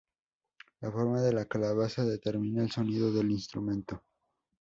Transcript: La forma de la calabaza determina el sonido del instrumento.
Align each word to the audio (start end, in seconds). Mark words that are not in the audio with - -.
La 0.79 0.89
forma 0.91 1.21
de 1.21 1.31
la 1.31 1.45
calabaza 1.45 2.03
determina 2.03 2.63
el 2.63 2.71
sonido 2.71 3.11
del 3.13 3.29
instrumento. 3.29 4.01